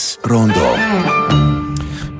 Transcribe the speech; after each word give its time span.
Kultūras 0.00 0.18
rondo. 0.24 0.69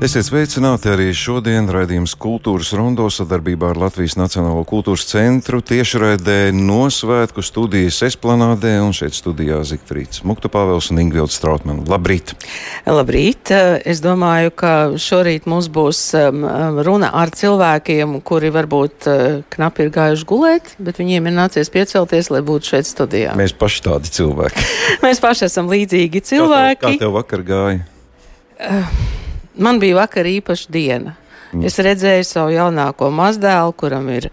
Esiet 0.00 0.24
sveicināti 0.24 0.88
arī 0.88 1.10
šodien 1.12 1.66
raidījums 1.68 2.14
Kultūras 2.16 2.70
rondo 2.72 3.04
sadarbībā 3.12 3.74
ar 3.74 3.80
Latvijas 3.82 4.14
Nacionālo 4.16 4.62
kultūras 4.64 5.02
centru 5.10 5.58
tiešraidē 5.60 6.54
no 6.56 6.86
svētku 6.88 7.44
studijas 7.44 7.98
esplanādē 8.06 8.78
un 8.80 8.96
šeit 8.96 9.12
studijā 9.12 9.58
Zikfrīds 9.68 10.22
Mukta 10.24 10.48
Pāvels 10.48 10.88
un 10.88 11.02
Ingvilds 11.04 11.36
Strautman. 11.36 11.84
Labrīt! 11.84 12.32
Labrīt! 12.88 13.52
Es 13.84 14.00
domāju, 14.00 14.54
ka 14.64 14.72
šorīt 14.96 15.44
mums 15.44 15.68
būs 15.68 16.00
um, 16.16 16.48
um, 16.48 16.80
runa 16.88 17.12
ar 17.20 17.36
cilvēkiem, 17.36 18.16
kuri 18.24 18.54
varbūt 18.56 19.12
uh, 19.12 19.38
knapi 19.52 19.84
ir 19.84 19.94
gājuši 20.00 20.28
gulēt, 20.32 20.74
bet 20.80 21.04
viņiem 21.04 21.28
ir 21.28 21.38
nācies 21.42 21.68
piecelties, 21.76 22.32
lai 22.32 22.40
būtu 22.40 22.72
šeit 22.72 22.88
studijā. 22.88 23.36
Mēs 23.36 23.52
paši 23.52 23.84
tādi 23.90 24.16
cilvēki. 24.16 24.68
Mēs 25.04 25.20
paši 25.20 25.50
esam 25.52 25.68
līdzīgi 25.68 26.24
cilvēki. 26.32 26.80
Kā 26.80 26.88
tev, 26.88 26.96
kā 26.96 27.04
tev 27.04 27.18
vakar 27.20 27.48
gāja? 27.52 27.88
Uh, 28.60 29.00
Man 29.60 29.80
bija 29.80 29.98
vakar 30.00 30.28
īpaša 30.28 30.72
diena. 30.72 31.14
Mm. 31.52 31.66
Es 31.68 31.76
redzēju 31.82 32.24
savu 32.24 32.54
jaunāko 32.54 33.10
mazdēlu, 33.12 33.74
kuram 33.76 34.08
ir 34.14 34.30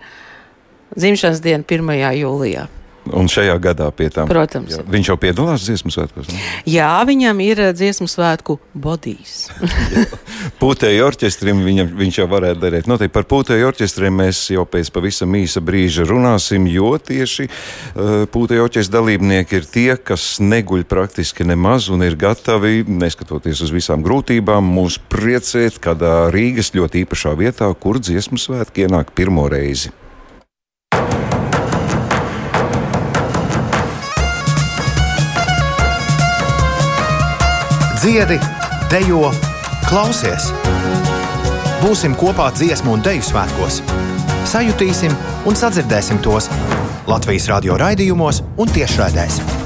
dzimšanas 0.96 1.42
diena 1.44 1.66
1. 1.68 1.96
jūlijā. 2.22 2.68
Un 3.16 3.30
šajā 3.32 3.56
gadā 3.62 3.88
pie 3.96 4.10
tām. 4.14 4.30
Protams. 4.30 4.76
Jā, 4.76 4.84
viņš 4.88 5.12
jau 5.12 5.18
piedalās 5.22 5.66
dziesmu 5.68 5.92
svētkos. 5.94 6.30
Ne? 6.32 6.40
Jā, 6.70 6.90
viņam 7.08 7.42
ir 7.46 7.62
eh, 7.68 7.74
dziesmu 7.76 8.10
svētku 8.12 8.58
bodīs. 8.76 9.48
Pūtēju 10.62 11.06
orķestrim 11.08 11.62
viņam, 11.66 11.92
viņš 12.00 12.20
jau 12.22 12.28
varētu 12.32 12.62
darīt. 12.64 12.90
Noteikti 12.90 13.16
par 13.16 13.28
pūtēju 13.30 13.70
orķestriem 13.70 14.20
mēs 14.24 14.42
jau 14.54 14.66
pēc 14.70 14.92
pavisam 14.96 15.36
īsa 15.40 15.64
brīža 15.64 16.08
runāsim, 16.08 16.68
jo 16.72 16.94
tieši 16.98 17.48
uh, 17.48 18.26
pūtēju 18.34 18.66
orķestra 18.68 19.00
dalībnieki 19.00 19.60
ir 19.60 19.70
tie, 19.70 19.90
kas 19.98 20.38
neguļ 20.44 20.88
praktiski 20.90 21.48
nemaz 21.48 21.92
un 21.94 22.06
ir 22.06 22.18
gatavi, 22.20 22.84
neskatoties 22.88 23.62
uz 23.66 23.74
visām 23.76 24.06
grūtībām, 24.06 24.74
mūs 24.78 25.00
priecēt 25.12 25.82
kādā 25.84 26.28
Rīgas 26.34 26.74
ļoti 26.78 27.06
īpašā 27.06 27.36
vietā, 27.40 27.70
kur 27.78 28.02
dziesmu 28.02 28.40
svētki 28.42 28.88
ienāk 28.88 29.14
pirmo 29.18 29.48
reizi. 29.52 29.94
Dziedi, 38.02 38.38
dejo, 38.92 39.32
klausies! 39.88 40.52
Būsim 41.82 42.16
kopā 42.18 42.50
dziesmu 42.54 42.98
un 42.98 43.06
deju 43.06 43.26
svētkos! 43.26 43.82
Sajutīsim 44.48 45.14
un 45.50 45.58
sadzirdēsim 45.58 46.22
tos 46.24 46.52
Latvijas 47.10 47.50
radio 47.52 47.80
raidījumos 47.82 48.44
un 48.62 48.70
tiešraidēs! 48.74 49.57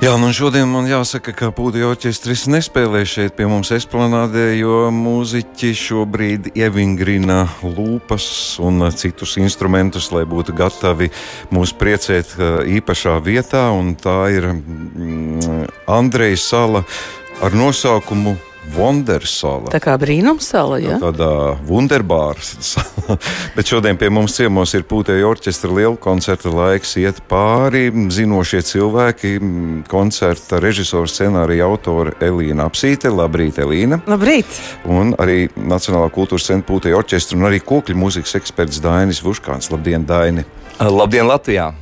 Jā, 0.00 0.14
nu 0.16 0.30
šodien 0.32 0.64
man 0.64 0.86
jāsaka, 0.88 1.34
ka 1.36 1.50
Pūtī 1.52 1.82
orķestris 1.84 2.46
nespēlē 2.48 3.02
šeit 3.04 3.34
pie 3.36 3.44
mums 3.44 3.68
esplanādē, 3.76 4.46
jo 4.56 4.86
mūziķi 4.96 5.74
šobrīd 5.76 6.48
ievingrina 6.56 7.42
lūpas 7.60 8.30
un 8.64 8.86
citus 8.96 9.36
instrumentus, 9.36 10.08
lai 10.16 10.24
būtu 10.24 10.56
gatavi 10.56 11.10
mūs 11.52 11.76
priecēt 11.76 12.32
īpašā 12.80 13.18
vietā, 13.28 13.66
tā 14.00 14.18
ir 14.32 14.48
mm, 14.54 15.68
Andreja 15.84 16.40
sala 16.48 16.86
ar 17.44 17.52
nosaukumu 17.52 18.38
Wondersala. 18.74 19.70
Tā 19.72 19.80
kā 19.82 19.94
brīnumsala, 20.00 20.78
ja? 20.82 20.98
Tādā 21.00 21.56
Wunderbāra 21.66 22.42
sala. 22.44 23.16
Bet 23.56 23.70
šodien 23.72 23.98
pie 24.00 24.10
mums 24.12 24.36
ciemos 24.36 24.74
ir 24.76 24.84
pūtēja 24.88 25.26
orķestra 25.30 25.72
liela 25.72 25.96
koncerta 26.00 26.52
laiks 26.52 26.94
iet 27.00 27.22
pāri. 27.30 27.88
Zinošie 28.12 28.62
cilvēki, 28.68 29.34
koncerta 29.90 30.60
režisors, 30.62 31.16
scenārija 31.16 31.66
autore 31.66 32.14
Elīna 32.24 32.68
Apsīte. 32.70 33.10
Labrīt, 33.10 33.58
Elīna! 33.64 34.02
Labrīt! 34.10 34.60
Un 34.88 35.14
arī 35.20 35.46
Nacionālā 35.56 36.12
kultūras 36.14 36.50
centra 36.52 36.68
pūtēja 36.70 37.00
orķestra 37.00 37.40
un 37.40 37.50
arī 37.50 37.62
kokļu 37.64 37.96
mūzikas 37.98 38.36
eksperts 38.42 38.82
Dainis 38.84 39.24
Vuškāns. 39.24 39.72
Labdien, 39.72 40.06
Daini! 40.08 40.46
Labdien, 40.80 41.26
Latvijā! 41.28 41.72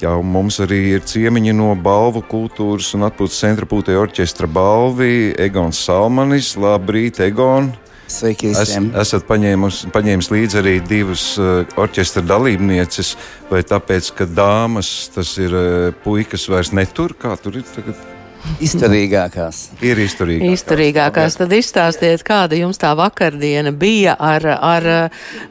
Jau 0.00 0.18
mums 0.22 0.58
arī 0.64 0.80
ir 0.96 1.04
ciemiņi 1.08 1.54
no 1.56 1.72
balvu 1.80 2.22
kultūras 2.28 2.92
un 2.98 3.06
atpūtas 3.08 3.40
centra 3.40 3.68
pūtē 3.68 3.96
orķestra 3.98 4.48
balvi 4.50 5.32
Egons 5.38 5.80
Salmanis. 5.86 6.54
Labrīt, 6.60 7.20
Egon! 7.24 7.72
Sveiki 8.08 8.52
visiem! 8.52 8.90
Es, 8.94 9.08
esat 9.08 9.26
paņēmus, 9.28 9.82
paņēmis 9.92 10.30
līdzi 10.32 10.60
arī 10.62 10.76
divas 10.80 11.24
uh, 11.40 11.64
orķestra 11.80 12.24
dalībnieces, 12.24 13.14
vai 13.50 13.60
tāpēc, 13.68 14.12
ka 14.16 14.28
dāmas 14.28 14.92
tas 15.14 15.34
ir 15.40 15.56
uh, 15.56 15.90
puikas 16.04 16.48
vairs 16.48 16.72
netur, 16.76 17.16
kā 17.18 17.36
tur 17.40 17.60
ir 17.60 17.68
tagad? 17.74 18.17
Izturīgākās. 18.62 19.60
Ir 19.84 20.00
izturīgākās. 20.02 20.54
Izturīgākās. 20.58 21.36
Tad 21.38 21.52
izstāstiet, 21.54 22.24
kāda 22.26 22.58
jums 22.58 22.80
tā 22.80 22.90
vakardiena 22.98 23.72
bija 23.74 24.16
ar, 24.18 24.46
ar 24.46 24.88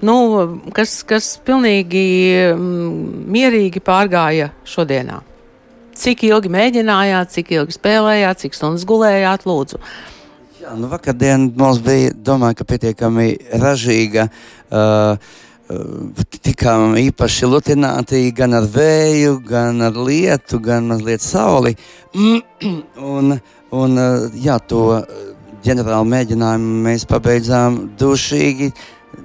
nu, 0.06 0.18
kas, 0.76 1.00
kas 1.08 1.30
pilnīgi 1.48 2.04
mierīgi 2.58 3.84
pārgāja 3.86 4.52
šodienā. 4.68 5.22
Cik 5.98 6.28
ilgi 6.28 6.52
mēģinājāt, 6.54 7.34
cik 7.34 7.56
ilgi 7.58 7.78
spēlējāt, 7.78 8.44
cik 8.44 8.58
stundas 8.58 8.86
gulējāt, 8.88 9.48
lūdzu? 9.50 9.82
Jā, 10.62 10.76
nu 10.78 10.92
vakardien 10.92 11.50
mums 11.58 11.80
bija, 11.86 12.12
domāju, 12.14 12.60
ka 12.60 12.68
pietiekami 12.70 13.32
ražīga. 13.64 14.28
Uh, 14.68 15.38
tikām 15.68 16.96
īpaši 17.00 17.48
lutināti 17.50 18.22
gan 18.36 18.56
ar 18.56 18.68
vēju, 18.72 19.40
gan 19.48 19.82
ar 19.84 19.98
lietu, 20.00 20.60
gan 20.64 20.88
mazliet 20.88 21.22
sauli. 21.22 21.76
un, 23.16 23.36
un 23.76 24.04
jā, 24.36 24.58
to 24.68 25.02
ģenerālu 25.66 26.08
mēģinājumu 26.14 26.84
mēs 26.86 27.06
pabeidzām 27.10 27.82
dušīgi, 28.00 28.72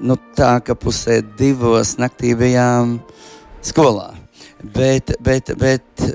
nu, 0.03 0.17
tā 0.37 0.57
ka 0.65 0.75
pusē 0.75 1.21
divos 1.39 1.97
naktī 2.01 2.35
bijām 2.39 2.99
skolā. 3.63 4.11
Bet, 4.63 5.15
bet, 5.23 5.51
bet 5.59 6.07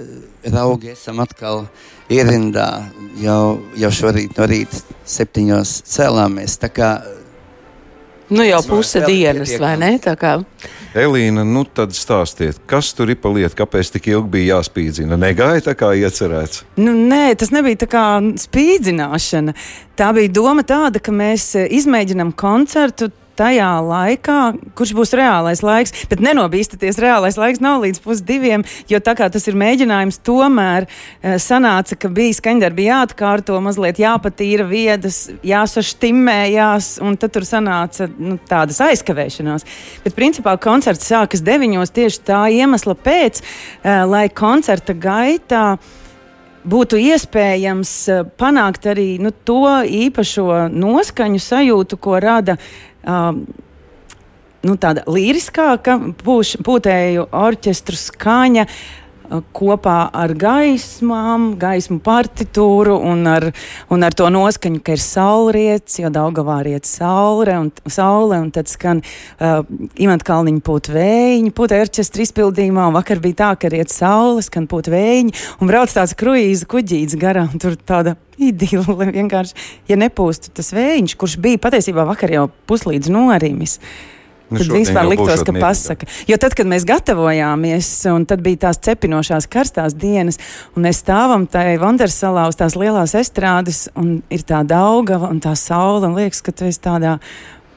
raugi 0.52 0.94
esam 0.94 1.20
atkal 1.24 1.66
ierindā, 2.12 2.88
jau, 3.20 3.60
jau 3.76 3.92
šorīt 3.92 4.38
no 4.40 4.48
rīta 4.48 4.84
septiņos 5.08 5.74
cēlāmies. 5.88 6.56
Tā 6.62 6.72
kā 6.72 6.92
Nu 8.30 8.44
jau 8.44 8.60
puse 8.68 9.02
dienas, 9.08 9.54
vai 9.60 9.78
ne? 9.80 9.94
Elīna, 10.98 11.44
nu 11.48 11.62
tad 11.64 11.94
stāstiet, 11.96 12.58
kas 12.68 12.90
tur 12.98 13.12
ir 13.14 13.20
pa 13.22 13.30
lietu, 13.32 13.56
kāpēc 13.60 13.92
tik 13.94 14.10
ilgi 14.12 14.32
bija 14.34 14.58
jāspīdzina? 14.58 15.20
Negāja 15.20 15.64
tā 15.70 15.76
kā 15.78 15.92
iecerēts. 15.96 16.64
Nu, 16.80 16.96
nē, 16.96 17.38
tas 17.40 17.54
nebija 17.56 17.84
tā 17.84 17.90
kā 17.92 18.04
spīdzināšana. 18.44 19.56
Tā 20.00 20.10
bija 20.18 20.34
doma 20.40 20.66
tāda, 20.68 21.00
ka 21.04 21.14
mēs 21.16 21.54
eh, 21.60 21.70
izmēģinām 21.80 22.34
koncertu 22.40 23.12
tajā 23.38 23.70
laikā, 23.86 24.40
kurš 24.78 24.94
būs 24.98 25.14
reālais 25.18 25.62
laiks. 25.66 25.94
Bet 26.12 26.22
nenobīstaties, 26.24 27.00
reālais 27.02 27.38
laiks 27.40 27.62
nav 27.64 27.84
līdz 27.86 28.02
pusdiviem, 28.04 28.66
jo 28.90 29.02
tā 29.04 29.14
kā 29.18 29.30
tas 29.34 29.48
ir 29.50 29.58
mēģinājums, 29.60 30.20
tomēr 30.28 30.88
uh, 30.88 31.36
sanāca, 31.42 31.98
ka 32.00 32.12
bija 32.14 32.38
skaņdarbi 32.40 32.88
jāatkārto, 32.90 33.60
mazliet 33.64 34.02
jāpatīra 34.02 34.68
viedas, 34.70 35.28
jāsaštimējās, 35.48 36.98
un 37.06 37.20
tad 37.22 37.36
tur 37.38 37.48
sanāca 37.48 38.10
nu, 38.18 38.40
tādas 38.50 38.82
aizkavēšanās. 38.88 39.68
Bet 40.06 40.18
principā 40.18 40.58
koncerts 40.62 41.10
sākas 41.12 41.46
deviņos 41.46 41.96
tieši 41.96 42.26
tā 42.28 42.42
iemesla 42.58 42.98
pēc, 42.98 43.44
uh, 43.44 44.04
lai 44.10 44.28
koncerta 44.34 44.98
gaitā 44.98 45.70
būtu 46.68 47.00
iespējams 47.00 47.94
panākt 48.40 48.90
arī 48.92 49.16
nu, 49.24 49.32
to 49.32 49.64
īpašo 49.84 50.68
noskaņu 50.74 51.42
sajūtu, 51.42 52.00
ko 52.04 52.20
rada 52.24 52.58
um, 53.04 53.46
nu, 54.68 54.78
tāda 54.78 55.06
līriskāka 55.08 56.00
pūš, 56.24 56.58
pūtēju 56.68 57.30
orķestru 57.32 58.00
skaņa. 58.08 58.68
Uh, 58.68 59.07
kopā 59.56 59.98
ar 60.16 60.34
gaismām, 60.38 61.50
gaismu 61.60 62.00
partitūru 62.04 62.98
un 63.10 63.26
ar, 63.30 63.50
un 63.94 64.06
ar 64.06 64.16
to 64.18 64.30
noskaņu, 64.34 64.82
ka 64.84 64.96
ir 64.96 65.04
saulrietis, 65.04 66.00
jo 66.02 66.12
Daugavā 66.14 66.60
riet 66.68 66.88
saule 66.90 67.58
un, 67.60 67.72
saule, 67.92 68.40
un 68.42 68.52
tad 68.56 68.72
skan 68.72 69.04
uh, 69.04 69.62
imanta 70.00 70.28
kalniņa 70.28 70.64
pūt 70.66 70.92
vējiņi, 70.96 71.54
pūt 71.58 71.76
orķestra 71.78 72.26
izpildījumā, 72.26 72.90
un 72.90 72.98
vakar 72.98 73.22
bija 73.24 73.42
tā, 73.44 73.52
ka 73.62 73.72
riet 73.74 73.94
saule, 73.94 74.44
skan 74.46 74.68
pūt 74.72 74.92
vējiņi, 74.94 75.36
un 75.62 75.72
brauc 75.72 75.94
tāds 75.94 76.16
kruīza 76.18 76.70
kuģīts 76.70 77.18
garām, 77.20 77.56
tur 77.62 77.78
tāda 77.78 78.18
idila 78.38 78.98
vienkārši, 79.18 79.58
ja 79.90 79.98
nepūstu 80.00 80.54
tas 80.58 80.72
vējiņš, 80.76 81.18
kurš 81.20 81.40
bija 81.44 81.64
patiesībā 81.68 82.08
vakar 82.08 82.34
jau 82.34 82.48
puslīdz 82.70 83.12
norimis. 83.14 83.80
Nu, 84.48 84.62
tad 84.62 84.70
vispār 84.72 85.10
liktos, 85.10 85.44
ka 85.44 85.52
pasaka. 85.52 86.08
Jo 86.30 86.38
tad, 86.40 86.56
kad 86.56 86.70
mēs 86.70 86.86
gatavojāmies, 86.88 87.90
un 88.14 88.24
tad 88.30 88.44
bija 88.46 88.68
tās 88.68 88.80
cepinošās 88.88 89.50
karstās 89.52 89.96
dienas, 89.98 90.40
un 90.76 90.88
mēs 90.88 91.02
stāvam 91.04 91.44
tajā 91.52 91.76
Vandersalā 91.82 92.48
uz 92.48 92.60
tās 92.60 92.78
lielās 92.80 93.16
estrādes, 93.20 93.88
un 94.00 94.22
ir 94.32 94.46
tā 94.48 94.64
daugava 94.68 95.32
un 95.34 95.44
tā 95.44 95.52
saule, 95.60 96.08
un 96.08 96.16
liekas, 96.16 96.40
ka 96.46 96.56
tu 96.56 96.70
esi 96.70 96.84
tādā 96.88 97.18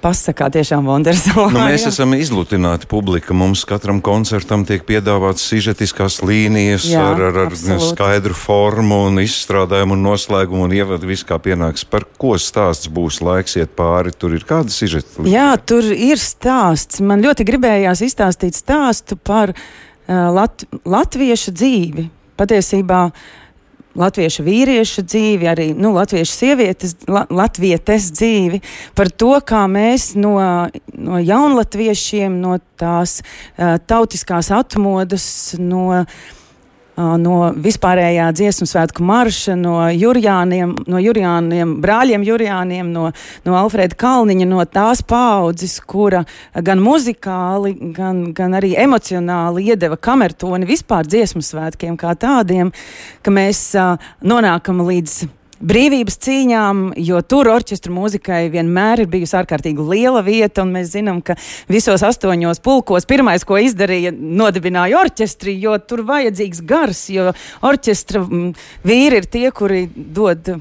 pasakā 0.02 0.48
tiešām 0.52 0.88
Wondersalā. 0.88 1.50
Nu, 1.54 1.62
mēs 1.68 1.86
esam 1.88 2.14
izlutināti 2.16 2.88
publika. 2.90 3.34
Mums 3.36 3.62
katram 3.68 4.00
koncertam 4.04 4.64
tiek 4.68 4.84
piedāvāts 4.88 5.44
sižetiskās 5.50 6.20
līnijas 6.26 6.86
Jā, 6.88 7.02
ar, 7.12 7.22
ar, 7.28 7.38
ar 7.44 7.50
absolūti. 7.52 7.90
skaidru 7.94 8.36
formu 8.36 9.02
un 9.08 9.22
izstrādājumu 9.22 9.96
un 9.96 10.04
noslēgumu 10.08 10.66
un 10.68 10.76
ievadu 10.76 11.10
viss 11.10 11.26
kā 11.26 11.40
pienāks. 11.42 11.84
Par 11.88 12.06
ko 12.20 12.36
stāsts 12.40 12.90
būs 12.92 13.20
laiks 13.24 13.58
iet 13.60 13.74
pāri? 13.78 14.14
Tur 14.16 14.36
ir 14.38 14.46
kāda 14.48 14.72
sižeta? 14.74 15.26
Jā, 15.28 15.52
tur 15.58 15.86
ir 15.92 16.20
stāsts. 16.20 17.02
Man 17.04 17.24
ļoti 17.24 17.46
gribējās 17.48 18.04
izstāstīt 18.06 18.58
stāstu 18.58 19.18
par 19.20 19.54
uh, 19.54 20.30
lat 20.34 20.64
latviešu 20.84 21.54
dzīvi. 21.56 22.08
Patiesībā 22.40 23.04
latviešu 23.98 24.44
vīriešu 24.46 25.04
dzīvi, 25.06 25.48
arī 25.50 25.68
nu, 25.74 25.92
latviešu 25.96 26.34
sievietes, 26.34 26.96
la, 27.10 27.24
latvietes 27.30 28.10
dzīvi, 28.14 28.60
par 28.98 29.10
to, 29.10 29.32
kā 29.46 29.64
mēs 29.70 30.12
no, 30.18 30.36
no 30.94 31.22
jaunlatviešiem, 31.22 32.36
no 32.42 32.58
tās 32.80 33.20
uh, 33.22 33.78
tautiskās 33.90 34.52
atmodas, 34.54 35.26
no 35.58 35.88
uh, 36.02 36.20
no 37.20 37.38
vispārējā 37.56 38.28
dziesmu 38.36 38.68
svētku 38.68 39.04
marša, 39.06 39.56
no 39.58 39.76
Jurijāniem, 39.88 40.74
no 40.90 41.00
Jurijāniem, 41.02 41.76
brāļiem 41.82 42.24
Jurijāniem, 42.26 42.92
no, 42.94 43.08
no 43.46 43.56
Alfrēda 43.60 43.98
Kalniņa, 44.00 44.48
no 44.50 44.64
tās 44.68 45.02
paudzes, 45.06 45.78
kura 45.80 46.24
gan 46.54 46.82
muzikāli, 46.84 47.74
gan, 47.96 48.22
gan 48.36 48.56
arī 48.60 48.74
emocionāli 48.80 49.70
iedeva 49.72 49.98
kamertoni 50.00 50.68
vispār 50.68 51.08
dziesmu 51.08 51.42
svētkiem 51.44 51.98
kā 52.00 52.14
tādiem, 52.18 52.72
ka 53.24 53.34
mēs 53.34 53.70
uh, 53.78 53.96
nonākam 54.22 54.84
līdz 54.86 55.39
brīvības 55.60 56.16
cīņām, 56.24 56.82
jo 57.00 57.20
tur 57.26 57.50
orķestra 57.52 57.92
mūzikai 57.92 58.40
vienmēr 58.52 59.04
ir 59.04 59.10
bijusi 59.12 59.36
ārkārtīgi 59.40 59.86
liela 59.90 60.22
vieta. 60.26 60.64
Mēs 60.68 60.94
zinām, 60.94 61.20
ka 61.24 61.36
visos 61.70 62.04
astoņos 62.06 62.62
pulkos 62.64 63.08
pirmais, 63.08 63.44
ko 63.46 63.60
izdarīja, 63.60 64.12
nodibināja 64.14 65.00
orķestri, 65.04 65.56
jo 65.60 65.76
tur 65.84 66.04
vajadzīgs 66.08 66.64
gars, 66.68 67.04
jo 67.12 67.30
orķestra 67.66 68.24
mm, 68.24 68.50
vīri 68.86 69.20
ir 69.20 69.30
tie, 69.30 69.46
kuri 69.54 69.86
dod 69.94 70.54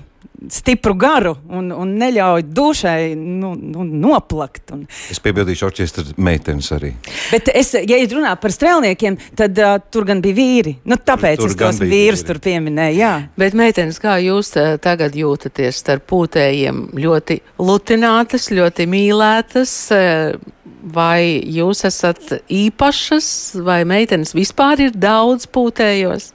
stipru 0.47 0.93
garu 0.99 1.33
un, 1.51 1.71
un 1.75 1.91
neļauj 1.99 2.45
dušai 2.55 3.15
nu, 3.15 3.53
nu, 3.59 3.83
noplakt. 3.83 4.71
Un. 4.75 4.85
Es 5.11 5.19
piebildīšu 5.23 5.67
orķestra 5.67 6.05
meitenes 6.17 6.71
arī. 6.75 6.93
Bet, 7.33 7.51
es, 7.53 7.73
ja 7.75 7.99
es 7.99 8.13
runāju 8.13 8.39
par 8.41 8.55
strēlniekiem, 8.55 9.17
tad 9.39 9.59
uh, 9.59 9.75
tur 9.91 10.07
gan 10.09 10.23
bija 10.23 10.37
vīri. 10.37 10.75
Nu, 10.89 10.95
tāpēc 10.95 11.41
Tur 11.41 11.51
es 11.51 11.57
gan 11.59 11.73
tos 11.73 11.83
vīrus 11.83 12.23
vīri. 12.23 12.29
tur 12.29 12.41
pieminēju. 12.45 12.99
Jā. 12.99 13.13
Bet, 13.39 13.57
meitenes, 13.57 13.99
kā 14.01 14.17
jūs 14.23 14.53
eh, 14.59 14.77
tagad 14.81 15.17
jūtaties 15.17 15.83
starp 15.83 16.07
pūtējiem? 16.09 16.85
Ļoti 16.99 17.41
lutinātas, 17.59 18.49
ļoti 18.55 18.87
mīlētas, 18.89 19.75
eh, 19.95 20.57
vai 20.95 21.43
jūs 21.43 21.83
esat 21.89 22.39
īpašas, 22.47 23.29
vai 23.65 23.81
meitenes 23.87 24.35
vispār 24.37 24.87
ir 24.87 24.95
daudz 24.95 25.49
pūtējos? 25.51 26.33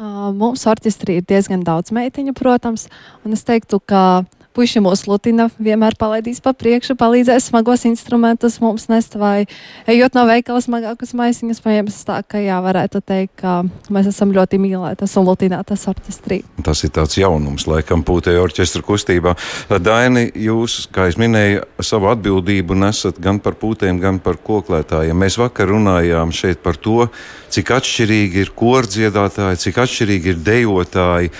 Mums 0.00 0.62
orķestrī 0.70 1.18
ir 1.20 1.26
diezgan 1.28 1.64
daudz 1.66 1.92
meitiņu, 1.92 2.32
protams, 2.38 2.86
un 3.26 3.36
es 3.36 3.44
teiktu, 3.44 3.82
ka 3.84 4.24
puiši 4.60 4.82
mūs 4.84 5.06
lutina, 5.08 5.46
vienmēr 5.56 5.94
palaidīs 5.96 6.42
pa 6.44 6.52
priekšu, 6.52 6.92
palīdzēs 7.00 7.46
smagos 7.48 7.86
instrumentus 7.88 8.58
mums 8.60 8.90
nest 8.90 9.14
vai 9.16 9.46
ejot 9.88 10.16
no 10.18 10.26
veikala 10.28 10.60
smagākus 10.60 11.14
maisiņus 11.16 11.62
paņems 11.64 11.96
tā, 12.04 12.18
ka 12.28 12.42
jā, 12.42 12.58
varētu 12.60 13.00
teikt, 13.00 13.38
ka 13.40 13.54
mēs 13.88 14.10
esam 14.10 14.34
ļoti 14.36 14.60
mīlētas 14.60 15.16
un 15.16 15.30
lutinātas 15.30 15.86
orķestrī. 15.88 16.42
Tas 16.66 16.84
ir 16.84 16.92
tāds 16.98 17.16
jaunums, 17.16 17.64
laikam, 17.70 18.04
pūtēja 18.04 18.42
orķestra 18.42 18.84
kustībā. 18.84 19.32
Daini, 19.80 20.26
jūs, 20.36 20.82
kā 20.92 21.08
es 21.08 21.16
minēju, 21.20 21.64
savu 21.80 22.10
atbildību 22.12 22.76
nesat 22.82 23.22
gan 23.22 23.40
par 23.40 23.56
pūtēm, 23.62 24.02
gan 24.02 24.20
par 24.20 24.36
koklētājiem. 24.44 25.16
Mēs 25.24 25.40
vakar 25.40 25.72
runājām 25.72 26.36
šeit 26.36 26.60
par 26.60 26.76
to, 26.76 27.08
cik 27.48 27.72
atšķirīgi 27.80 28.44
ir 28.44 28.52
kordziedātāji, 28.60 29.64
cik 29.64 29.82
atšķirīgi 29.86 30.34
ir 30.34 30.46
dejotāji. 30.52 31.34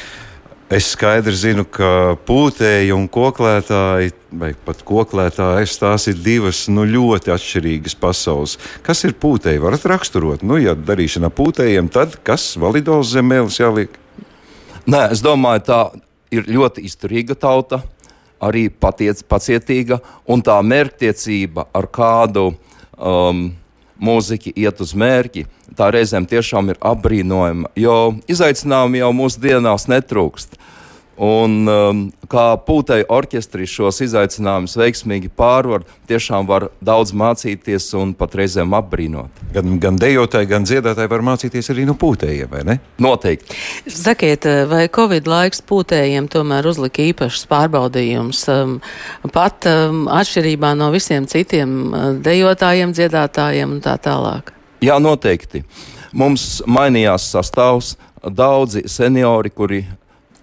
Es 0.71 0.93
skaidri 0.95 1.33
zinu, 1.35 1.65
ka 1.67 2.15
pūtēji 2.29 2.93
un 2.95 3.09
koklētāji, 3.11 4.13
vai 4.39 4.53
pat 4.55 4.85
koklētājas, 4.87 5.73
tās 5.83 6.05
ir 6.13 6.21
divas 6.23 6.61
nu, 6.71 6.85
ļoti 6.87 7.33
atšķirīgas 7.35 7.97
pasaules. 7.99 8.55
Kas 8.87 9.03
ir 9.09 9.17
pūtēji? 9.19 9.59
Varat 9.65 9.89
raksturot, 9.91 10.45
nu, 10.47 10.61
ja 10.63 10.77
darīšana 10.79 11.33
pūtējiem, 11.35 11.89
tad 11.91 12.15
kas 12.23 12.53
validols 12.55 13.11
zemēlis 13.17 13.59
jāliek? 13.59 13.99
Nē, 14.87 15.09
es 15.11 15.25
domāju, 15.27 15.65
tā 15.67 15.81
ir 16.39 16.47
ļoti 16.47 16.87
izturīga 16.87 17.35
tauta, 17.35 17.83
arī 18.39 18.69
patiec, 18.71 19.25
pacietīga, 19.27 19.99
un 20.31 20.47
tā 20.47 20.61
mērķtiecība, 20.63 21.67
ar 21.75 21.91
kādu 21.91 22.53
um, 22.95 23.49
mūziķi 24.00 24.55
iet 24.64 24.81
uz 24.82 24.94
mērķi, 24.97 25.47
tā 25.76 25.91
reizēm 25.94 26.26
tiešām 26.31 26.73
ir 26.73 26.81
apbrīnojama, 26.93 27.70
jo 27.79 27.97
izaicinājumi 28.31 29.02
jau 29.02 29.12
mūsdienās 29.17 29.88
netrūkst. 29.93 30.56
Un, 31.21 31.57
um, 31.69 31.99
kā 32.33 32.55
pūtei 32.65 33.03
orķestri 33.13 33.67
šos 33.69 33.99
izaicinājumus 34.07 34.73
veiksmīgi 34.81 35.29
pārvar, 35.37 35.83
tiešām 36.09 36.47
var 36.49 36.71
daudz 36.81 37.13
mācīties 37.13 37.91
un 38.01 38.15
pat 38.17 38.39
reizēm 38.41 38.73
apbrīnot. 38.79 39.43
Gan, 39.53 39.75
gan 39.83 39.99
dejotāji, 40.01 40.49
gan 40.49 40.65
dziedātāji 40.65 41.13
var 41.13 41.27
mācīties 41.29 41.69
arī 41.75 41.85
no 41.85 41.93
pūtējiem, 42.01 42.49
vai 42.49 42.65
ne? 42.65 42.79
Noteikti. 43.05 43.59
Sakiet, 43.93 44.49
vai 44.71 44.87
Covid 44.89 45.29
laiks 45.29 45.61
pūtējiem 45.69 46.31
tomēr 46.33 46.71
uzlika 46.73 47.05
īpašs 47.11 47.45
pārbaudījums? 47.53 48.47
Um, 48.57 48.79
pat 49.37 49.69
um, 49.69 50.07
atšķirībā 50.09 50.73
no 50.81 50.89
visiem 50.97 51.29
citiem 51.29 51.79
uh, 51.91 52.11
dejotājiem, 52.17 52.97
dziedātājiem 52.97 53.77
un 53.77 53.85
tā 53.85 53.99
tālāk. 54.01 54.55
Jā, 54.81 54.97
noteikti. 54.97 55.67
Mums 56.17 56.63
mainījās 56.65 57.29
sastāvs. 57.35 57.99
Daudzi 58.21 58.83
seniori, 58.89 59.49
kuri 59.53 59.85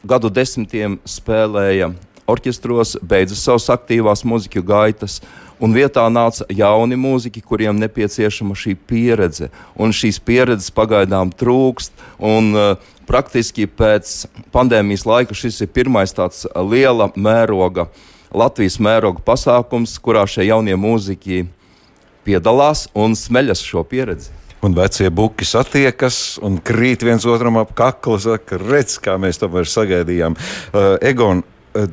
gadu 0.07 0.31
desmitiem 0.33 0.97
spēlēja 1.07 1.91
orķestros, 2.27 2.97
beidza 3.03 3.37
savas 3.39 3.69
aktīvās 3.73 4.25
mūziķu 4.27 4.63
gaitas. 4.67 5.21
Un 5.63 5.73
vietā 5.73 6.03
nāca 6.13 6.45
jauni 6.53 6.97
mūziķi, 6.99 7.41
kuriem 7.41 7.79
nepieciešama 7.81 8.53
šī 8.53 8.75
pieredze. 8.87 9.47
Un 9.73 9.95
šīs 9.95 10.19
pieredzes 10.21 10.69
pagaidām 10.75 11.31
trūkst. 11.33 11.95
Un, 12.21 12.51
uh, 12.53 12.93
praktiski 13.07 13.65
pēc 13.67 14.27
pandēmijas 14.53 15.07
laika 15.07 15.37
šis 15.37 15.63
ir 15.63 15.71
pirmais 15.73 16.13
tāds 16.13 16.45
liela 16.69 17.11
mēroga, 17.15 17.87
Latvijas 18.37 18.75
mēroga 18.83 19.23
pasākums, 19.23 19.95
kurā 20.03 20.25
šie 20.27 20.49
jaunie 20.49 20.75
mūziķi 20.75 21.45
piedalās 22.27 22.89
un 22.91 23.15
smeļas 23.15 23.63
šo 23.63 23.85
pieredzi. 23.87 24.36
Un 24.67 24.73
vecie 24.75 25.07
buki 25.15 25.45
satiekas 25.47 26.35
un 26.43 26.57
krīt 26.59 27.05
viens 27.07 27.23
otram 27.23 27.55
ap 27.61 27.69
kaklu. 27.77 28.17
Saka, 28.19 28.57
redz, 28.59 28.97
kā 28.99 29.13
mēs 29.15 29.39
to 29.39 29.47
vairs 29.47 29.71
sagaidījām. 29.77 30.33
Uh, 30.35 30.97
Egon, 31.07 31.39
uh, 31.39 31.85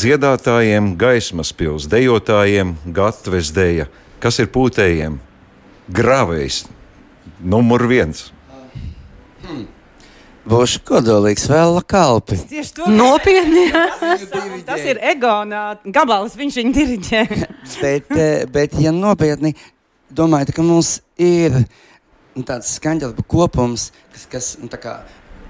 dziedātājiem 0.00 0.96
gaismas 0.98 1.52
pils, 1.54 1.86
dejotājiem 1.92 2.72
gatavs 2.96 3.52
deja. 3.54 3.86
Kas 4.18 4.40
ir 4.42 4.50
pūtējiem? 4.50 5.20
Gravējs, 5.94 6.64
numur 7.44 7.86
viens. 7.86 8.32
Būšu 10.44 10.82
kodolīgs 10.88 11.46
vēl 11.48 11.78
kalpi. 11.88 12.40
Tieši 12.50 12.74
to 12.80 12.88
Nopietni! 12.90 13.68
Tas 14.66 14.82
ir 14.82 14.98
Egonā 15.14 15.62
gabals, 15.94 16.34
viņš 16.40 16.58
viņu 16.58 16.74
diriģē. 16.80 17.22
bet, 17.84 18.10
eh, 18.18 18.44
bet, 18.50 18.74
ja 18.82 18.92
nopietni 18.92 19.54
domājat, 20.10 20.54
ka 20.56 20.64
mums 20.66 20.98
ir 21.20 21.60
nu, 22.34 22.42
tāds 22.46 22.74
skaņdarbu 22.78 23.26
kopums, 23.30 23.90
kas, 24.12 24.26
kas 24.30 24.50
nu, 24.62 24.70
tā 24.72 24.80
kā 24.82 24.98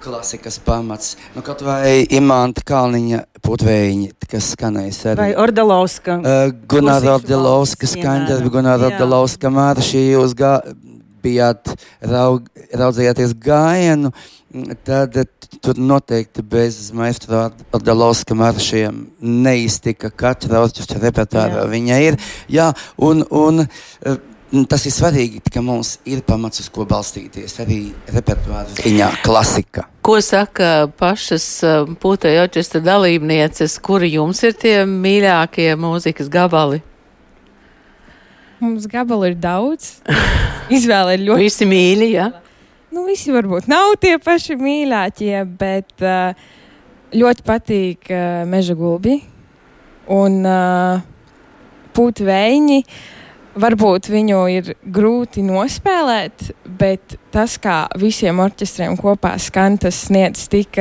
klasikas 0.04 0.58
pamats, 0.60 1.14
nu, 1.32 1.40
kaut 1.44 1.62
vai 1.64 2.04
imanta 2.12 2.64
Kalniņa 2.68 3.22
putvējiņi, 3.44 4.10
kas 4.28 4.50
skanēs 4.52 5.00
arī. 5.08 5.22
Vai 5.22 5.30
Ordalovska? 5.40 6.18
Uh, 6.20 6.50
Klusīšu 6.68 7.12
Ordelovska 7.14 7.88
skaņdarbi, 7.88 8.52
Jā. 8.52 8.90
Ordelovska 8.90 9.52
marši, 9.52 10.02
jūs 10.12 10.36
gā, 10.36 10.58
bijāt 11.24 11.72
raug, 12.04 12.50
raudzījāties 12.76 13.32
gājienu, 13.40 14.12
tad 14.84 15.16
tur 15.64 15.80
noteikti 15.80 16.44
bez 16.46 16.92
maestro 16.94 17.48
Ordelovska 17.74 18.36
maršiem 18.38 19.06
neiztika 19.20 20.12
katra 20.12 20.62
orķestra 20.66 21.00
repertuārā. 21.02 21.64
Jā. 21.64 21.66
Viņa 21.72 22.00
ir, 22.04 22.20
jā, 22.52 22.70
un, 23.02 23.24
un 23.32 23.64
eh, 23.64 24.20
tas 24.70 24.84
ir 24.86 24.92
svarīgi, 24.94 25.40
ka 25.50 25.62
mums 25.64 25.96
ir 26.06 26.22
pamats, 26.26 26.60
uz 26.62 26.70
ko 26.72 26.86
balstīties, 26.88 27.56
arī 27.64 27.78
repertuāra 28.14 28.70
ziņā 28.78 29.10
klasika. 29.24 29.88
Ko 30.04 30.20
saka 30.22 30.86
pašas 31.00 31.46
uh, 31.66 31.90
pūtēja 32.00 32.44
orķestra 32.46 32.82
dalībnieces, 32.84 33.78
kuri 33.82 34.12
jums 34.14 34.42
ir 34.46 34.54
tie 34.60 34.76
mīļākie 34.88 35.72
mūzikas 35.80 36.30
gabali? 36.32 36.82
Mums 38.62 38.86
gabalu 38.90 39.32
ir 39.32 39.38
daudz. 39.42 39.96
Izvēle 40.76 41.18
ir 41.18 41.26
ļoti. 41.26 41.46
Visi 41.48 41.68
mīļi, 41.68 42.10
jā. 42.14 42.28
Nu, 42.94 43.02
visi 43.08 43.34
varbūt 43.34 43.66
nav 43.66 43.96
tie 44.00 44.14
paši 44.22 44.54
mīļākie, 44.60 45.34
bet 45.58 46.04
uh, 46.04 46.38
ļoti 47.16 47.44
patīk 47.48 48.12
uh, 48.12 48.44
meža 48.46 48.78
gulbi. 48.78 49.18
Un 50.14 50.40
uh, 50.46 51.02
putekļi. 51.96 52.80
Varbūt 53.54 54.08
viņu 54.10 54.38
ir 54.50 54.72
grūti 54.82 55.44
nospēlēt, 55.46 56.48
bet 56.66 57.14
tas, 57.30 57.54
kā 57.62 57.84
visiem 58.00 58.42
orķestriem 58.42 58.96
kopā 58.98 59.36
skan, 59.38 59.78
tas 59.78 60.00
sniedz 60.08 60.48
tik 60.50 60.80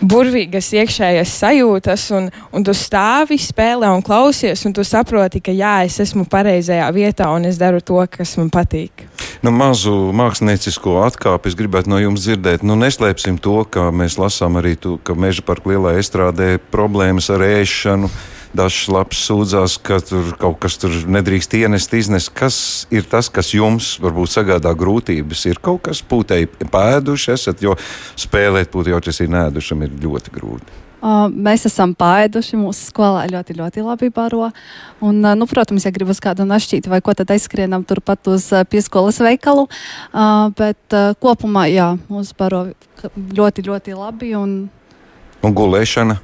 burvīgas 0.00 0.68
iekšējas 0.76 1.32
sajūtas, 1.40 2.04
un, 2.14 2.28
un 2.54 2.66
tu 2.66 2.74
stāvi, 2.76 3.38
spēlē 3.40 3.90
un 3.96 4.04
klausies, 4.04 4.62
un 4.68 4.76
tu 4.76 4.84
saproti, 4.86 5.40
ka 5.42 5.54
jā, 5.54 5.80
es 5.88 5.98
esmu 6.04 6.26
pareizajā 6.30 6.86
vietā 6.94 7.30
un 7.34 7.48
es 7.48 7.58
daru 7.58 7.82
to, 7.82 7.98
kas 8.10 8.36
man 8.40 8.52
patīk. 8.52 9.06
Nu, 9.44 9.52
mazu 9.54 9.92
māksliniecisko 10.16 11.00
atkāpi 11.06 11.50
es 11.50 11.58
gribētu 11.58 11.90
no 11.92 12.00
jums 12.00 12.24
dzirdēt. 12.24 12.64
Nu, 12.66 12.76
neslēpsim 12.78 13.40
to, 13.42 13.58
ka 13.70 13.90
mēs 13.94 14.20
lasām 14.20 14.60
arī, 14.60 14.76
tu, 14.80 14.96
ka 15.02 15.16
meža 15.18 15.44
parka 15.46 15.72
lielā 15.72 15.96
estrādē 16.00 16.56
problēmas 16.72 17.30
ar 17.34 17.44
ēšanu. 17.46 18.10
Dažs 18.56 18.86
labs 18.92 19.18
sūdzās, 19.26 19.76
ka 19.82 19.98
tur 20.04 20.32
kaut 20.40 20.60
kas 20.62 20.78
tur 20.80 20.94
nedrīkst 21.10 21.56
ienest, 21.58 21.94
iznest. 21.98 22.32
Kas 22.36 22.86
ir 22.94 23.06
tas, 23.10 23.30
kas 23.32 23.52
jums 23.56 23.96
varbūt 24.02 24.36
sagādā 24.36 24.72
grūtības? 24.78 25.46
Ir 25.50 25.60
kaut 25.62 25.86
kas 25.88 26.02
pūtēji 26.06 26.52
pēduši, 26.62 27.32
esat, 27.34 27.62
jo 27.64 27.76
spēlēt 28.18 28.72
pūtēji, 28.72 28.96
jo 28.96 29.04
tas 29.08 29.22
ir 29.24 29.32
nēdušam, 29.34 29.86
ir 29.86 29.96
ļoti 30.04 30.34
grūti. 30.34 30.82
Uh, 30.96 31.26
mēs 31.28 31.66
esam 31.68 31.92
pāēduši, 31.94 32.56
mūsu 32.58 32.88
skolā 32.88 33.26
ļoti, 33.30 33.54
ļoti 33.58 33.82
labi 33.84 34.08
baro. 34.10 34.48
Un, 35.04 35.20
uh, 35.20 35.34
nu, 35.38 35.46
protams, 35.46 35.84
ja 35.84 35.92
gribas 35.94 36.22
kādu 36.24 36.46
našķīt 36.48 36.88
vai 36.90 37.02
ko, 37.04 37.12
tad 37.14 37.30
aizskrienam 37.34 37.84
turpat 37.86 38.26
uz 38.32 38.48
uh, 38.54 38.64
pieskolas 38.66 39.20
veikalu. 39.22 39.68
Bet 40.56 40.96
kopumā, 41.22 41.66
jā, 41.70 41.92
mūsu 42.08 42.34
baro 42.38 42.62
ļoti, 43.12 43.66
ļoti 43.68 43.94
labi. 43.98 44.32
Un, 44.38 44.56
Un 45.44 45.54
gulēšana, 45.54 46.16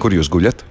kur 0.00 0.16
jūs 0.16 0.32
guļat? 0.32 0.64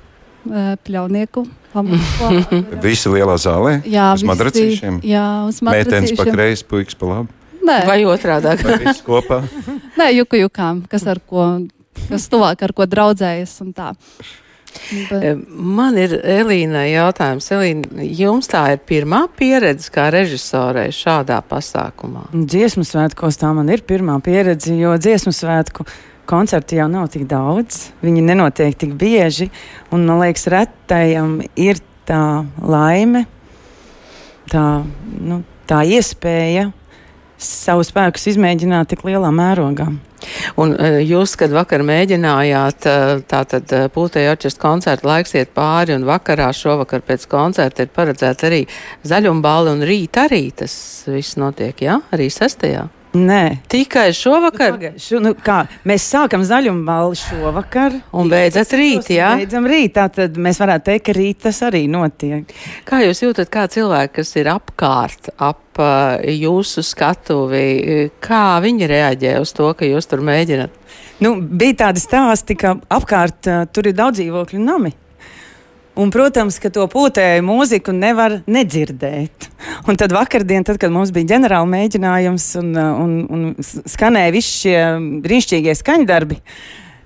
Uh, 0.46 0.76
pļaunieku 0.86 1.46
Visi 2.86 3.12
lielā 3.12 3.36
zālē? 3.42 3.80
Jā, 3.84 4.14
uz 4.16 4.22
visi- 4.24 4.30
madracīšiem? 4.32 5.00
Jā, 5.04 5.26
uz 5.50 5.60
Meitenes 5.66 6.14
pa 6.16 6.24
madracīšiem. 6.24 6.36
kreisi, 6.38 6.66
puikas 6.70 6.96
pa 7.00 7.10
labi. 7.12 7.34
Nē, 7.66 7.78
Vai 7.90 8.00
otrādi? 8.06 8.54
Vai 8.64 8.78
viss 8.86 9.02
kopā? 9.06 9.42
nē 10.00 10.12
juku 10.20 10.38
jukām, 10.46 10.84
kas 10.92 11.04
ar 11.10 11.20
ko, 11.28 11.46
kas 12.08 12.28
tuvāk 12.32 12.62
ar 12.68 12.74
ko 12.78 12.86
draudzējas 12.88 13.58
un 13.66 13.74
tā. 13.76 13.92
Bet, 15.10 15.40
Man 15.56 15.96
ir 15.98 16.18
Elīna 16.20 16.82
jautājums. 16.92 17.46
Elīna, 17.56 18.04
jums 18.12 18.50
tā 18.52 18.66
ir 18.76 18.82
pirmā 18.86 19.22
pieredze 19.40 19.88
kā 19.94 20.10
režisorei 20.14 20.90
šādā 20.94 21.38
pasākumā? 21.48 22.26
Dziesmu 22.36 22.84
svētkos 22.86 23.40
tā 23.40 23.54
man 23.56 23.72
ir 23.72 23.86
pirmā 23.88 24.18
pieredze, 24.24 24.76
jo 24.76 24.92
dziesmu 25.00 25.32
svētku 25.36 25.88
koncerti 26.30 26.80
jau 26.80 26.88
nav 26.92 27.10
tik 27.14 27.28
daudz. 27.30 27.90
Viņi 28.06 28.24
nenotiek 28.26 28.78
tik 28.78 28.96
bieži. 29.00 29.50
Un, 29.92 30.06
man 30.08 30.24
liekas, 30.24 30.48
retajam 30.52 31.40
ir 31.60 31.82
tā 32.06 32.46
laime, 32.62 33.26
tā, 34.52 34.66
nu, 35.22 35.42
tā 35.70 35.84
iespēja 35.90 36.70
savu 37.42 37.84
spēkus 37.84 38.30
izmēģināt 38.32 38.94
tik 38.94 39.04
lielā 39.08 39.32
mērogā. 39.36 39.90
Un 40.62 40.74
eh, 40.80 41.00
jūs, 41.06 41.36
kad 41.40 41.54
vakar 41.54 41.84
mēģinājāt, 41.86 42.88
eh, 42.90 43.12
tātad 43.30 43.74
eh, 43.76 43.88
pūtēja 43.94 44.34
orķestra 44.36 44.64
koncerta 44.64 45.10
laiks 45.10 45.36
iet 45.38 45.52
pāri, 45.58 45.96
un 45.98 46.08
vakarā 46.08 46.48
šovakar 46.56 47.04
pēc 47.06 47.28
koncerta 47.32 47.86
ir 47.86 47.94
paredzēta 47.96 48.50
arī 48.50 48.64
zaļumbāli, 49.06 49.76
un 49.76 49.86
rīt 49.86 50.22
arī 50.22 50.48
tas 50.56 50.76
viss 51.12 51.38
notiek, 51.42 51.86
jā? 51.86 52.00
Arī 52.16 52.30
sestajā? 52.34 52.88
Nē, 53.16 53.62
Tikai 53.72 54.10
šovakar? 54.14 54.74
Pagaid, 54.76 54.98
Šo, 55.00 55.22
nu, 55.24 55.32
kā, 55.40 55.62
mēs 55.88 56.04
sākam 56.12 56.44
zaļumu 56.44 56.84
balvu 56.88 57.16
šovakar. 57.20 57.96
Un 58.16 58.28
beidzat 58.32 58.74
rīt, 58.76 59.08
jā? 59.16 59.30
Beidzam 59.40 59.68
rīt, 59.72 59.96
tad 59.96 60.36
mēs 60.42 60.60
varētu 60.60 60.90
teikt, 60.90 61.06
ka 61.08 61.16
rīt 61.16 61.40
tas 61.46 61.62
arī 61.64 61.86
notiek. 61.92 62.52
Kā 62.88 63.00
jūs 63.06 63.24
jūtat, 63.24 63.52
kā 63.54 63.66
cilvēki, 63.72 64.18
kas 64.18 64.36
ir 64.36 64.52
apkārt, 64.52 65.32
ap 65.40 65.80
uh, 65.80 66.20
jūsu 66.28 66.84
skatuvi, 66.84 68.10
kā 68.20 68.44
viņi 68.66 68.92
reaģē 68.92 69.38
uz 69.40 69.56
to, 69.56 69.72
ka 69.80 69.88
jūs 69.88 70.12
tur 70.12 70.26
mēģināt? 70.26 70.76
Nu, 71.24 71.38
bija 71.40 71.86
tādi 71.86 72.04
stāsti, 72.04 72.60
ka 72.60 72.76
apkārt 72.92 73.48
uh, 73.48 73.64
tur 73.72 73.88
ir 73.88 73.96
daudz 73.96 74.20
dzīvokļu 74.20 74.60
nami. 74.60 74.92
Un, 75.96 76.12
protams, 76.12 76.58
ka 76.60 76.68
to 76.76 76.84
pūtēju 76.92 77.44
mūziku 77.48 77.94
nevar 77.96 78.42
nedzirdēt. 78.52 79.48
Un 79.88 79.96
tad 80.00 80.12
vakardien, 80.16 80.66
tad, 80.68 80.80
kad 80.82 80.92
mums 80.92 81.14
bija 81.16 81.36
ģenerāla 81.36 81.70
mēģinājums 81.72 82.48
un, 82.60 82.74
uh, 82.76 82.98
un, 83.00 83.14
un 83.32 83.46
skanēja 83.64 84.34
visi 84.36 84.66
šie 84.66 84.76
brīnišķīgie 85.24 85.78
skaņdarbi, 85.80 86.42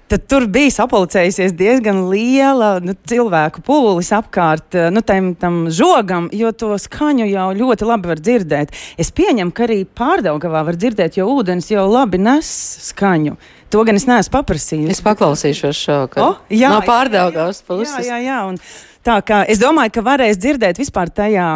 tad 0.09 0.25
tur 0.29 0.47
bija 0.49 0.71
sapulcējusies 0.73 1.53
diezgan 1.57 2.03
liela 2.09 2.71
nu, 2.83 2.95
cilvēku 3.09 3.63
pūlis 3.65 4.11
apkārt 4.15 4.77
uh, 4.77 4.89
nu, 4.93 5.03
tam, 5.05 5.33
tam 5.39 5.61
žogam, 5.73 6.29
jo 6.35 6.51
to 6.51 6.73
skaņu 6.81 7.29
jau 7.29 7.47
ļoti 7.57 7.87
labi 7.89 8.11
var 8.11 8.23
dzirdēt. 8.23 8.73
Es 8.99 9.13
pieņemu, 9.15 9.53
ka 9.55 9.67
arī 9.67 9.83
pārdaugavā 9.85 10.65
var 10.67 10.79
dzirdēt, 10.79 11.19
jo 11.19 11.29
ūdens 11.37 11.69
jau 11.71 11.85
labi 11.89 12.21
nes 12.21 12.49
skaņu. 12.89 13.37
To 13.69 13.83
gan 13.85 13.99
es 13.99 14.07
neesmu 14.09 14.33
paprasījis. 14.33 14.89
Es 14.95 15.03
paklausīšos 15.05 15.77
šovakar. 15.77 16.23
O, 16.25 16.29
jā, 16.49 16.71
no 16.73 16.81
pārdaugās 16.87 17.61
puses. 17.67 17.99
Jā, 18.01 18.17
jā, 18.17 18.23
jā. 18.25 18.39
Un 18.49 18.57
tā 19.05 19.19
kā 19.25 19.43
es 19.49 19.61
domāju, 19.61 19.93
ka 19.99 20.05
varēs 20.07 20.39
dzirdēt 20.41 20.81
vispār 20.81 21.11
tajā 21.13 21.49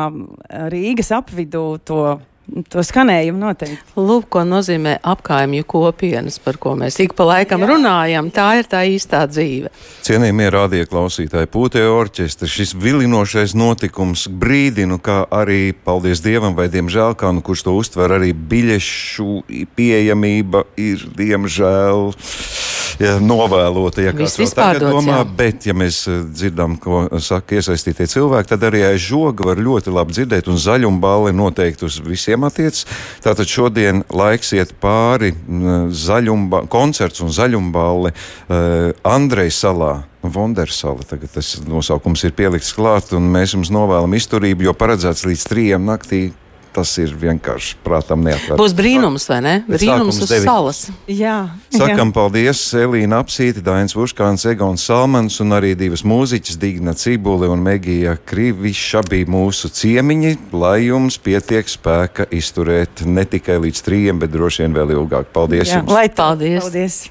Rīgas 0.70 1.10
apvidū 1.18 1.66
to, 1.82 2.04
to 2.70 2.84
skanējumu 2.84 3.40
noteikti. 3.40 3.94
Lūk, 3.98 4.28
ko 4.34 4.44
nozīmē 4.48 4.98
apkaimju 5.14 5.66
kopienas, 5.70 6.40
par 6.44 6.60
ko 6.62 6.76
mēs 6.80 7.00
ik 7.04 7.16
pa 7.18 7.28
laikam 7.30 7.64
runājam. 7.68 8.30
Tā 8.34 8.48
ir 8.60 8.70
tā 8.70 8.84
īstā 8.90 9.24
dzīve. 9.30 9.72
Cienījamie 10.06 10.50
rādīja 10.54 10.90
klausītāji, 10.92 11.50
Pūtēja 11.54 11.94
orķestra, 11.94 12.50
šis 12.50 12.76
vilinošais 12.80 13.56
notikums 13.58 14.28
brīdinu, 14.28 15.00
kā 15.04 15.24
arī, 15.34 15.74
paldies 15.86 16.24
Dievam, 16.26 16.58
vai 16.58 16.68
diemžēl, 16.74 17.16
kā 17.20 17.32
nu 17.36 17.44
kurš 17.46 17.66
to 17.68 17.78
uztver, 17.80 18.18
arī 18.20 18.34
biļešu 18.34 19.30
pieejamība 19.78 20.66
ir, 20.82 21.08
diemžēl, 21.18 22.12
ja, 23.02 23.16
novēlota. 23.22 24.04
Ja 24.04 24.14
kāds 24.16 24.38
vēl 24.40 24.52
tagad 24.56 24.86
domā, 24.86 25.20
jā. 25.22 25.26
bet, 25.40 25.68
ja 25.70 25.76
mēs 25.78 26.04
eh, 26.12 26.22
dzirdam, 26.30 26.78
ko 26.82 27.06
saka 27.24 27.58
iesaistītie 27.60 28.08
cilvēki, 28.12 28.52
tad 28.54 28.68
arī 28.70 28.84
aiz 28.90 29.04
žoga 29.06 29.48
var 29.52 29.62
ļoti 29.64 29.94
labi 29.94 30.18
dzirdēt, 30.18 30.50
un 30.52 30.62
zaļumbāli 30.62 31.34
noteikti 31.38 31.88
uz 31.88 32.00
visiem 32.04 32.46
attiec. 32.48 32.84
Tātad 33.24 33.50
šodien 33.50 34.04
laiks 34.14 34.54
iet 34.58 34.76
pāri 34.84 35.34
mm, 35.34 35.92
zaļumba, 36.04 36.66
koncerts 36.72 37.24
un 37.24 37.34
zaļumbāli 37.34 38.14
uh, 38.14 38.90
Andrei 39.08 39.52
salā. 39.54 40.04
Vondersala, 40.24 41.04
tagad 41.04 41.34
tas 41.36 41.50
nosaukums 41.68 42.22
ir 42.24 42.32
pielikts 42.32 42.70
klāt, 42.78 43.10
un 43.12 43.26
mēs 43.34 43.58
jums 43.58 43.68
novēlam 43.76 44.16
izturību, 44.16 44.70
jo 44.70 44.74
paredzēts 44.80 45.26
līdz 45.28 45.44
trījiem 45.52 45.84
naktī. 45.84 46.22
Tas 46.74 46.90
ir 46.98 47.12
vienkārši 47.14 47.76
prātam 47.86 48.24
neatverams. 48.26 48.58
Būs 48.58 48.74
brīnums, 48.74 49.28
vai 49.30 49.40
ne? 49.46 49.54
Brīnums 49.68 50.18
uz 50.18 50.32
deviņos. 50.32 50.48
salas. 50.48 50.80
Jā, 51.06 51.38
Sakam 51.74 52.10
paldies 52.16 52.62
Elīna 52.78 53.20
Apsīti, 53.22 53.62
Dainis 53.62 53.94
Vuškāns, 53.94 54.48
Egons 54.50 54.86
Salmans 54.90 55.38
un 55.44 55.54
arī 55.54 55.76
divas 55.78 56.02
mūziķas 56.08 56.58
Digna 56.62 56.96
Cibuli 56.98 57.50
un 57.52 57.62
Megija 57.62 58.16
Kriviša 58.26 59.04
bija 59.10 59.30
mūsu 59.30 59.70
ciemiņi, 59.74 60.36
lai 60.58 60.80
jums 60.88 61.20
pietiek 61.22 61.70
spēka 61.70 62.26
izturēt 62.34 63.06
ne 63.06 63.26
tikai 63.30 63.60
līdz 63.68 63.86
trījiem, 63.86 64.24
bet 64.24 64.34
droši 64.34 64.66
vien 64.66 64.80
vēl 64.82 64.98
ilgāk. 64.98 65.30
Paldies 65.36 65.70
jā. 65.70 65.84
jums! 65.84 65.94
Lai 65.94 66.08
Paldies. 66.10 66.64
paldies. 66.66 67.04